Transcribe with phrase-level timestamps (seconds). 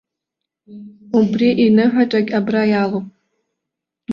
[1.19, 3.07] Убри иныҳәаҿагь абра иалоуп.